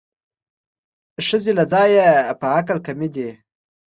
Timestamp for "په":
2.39-2.45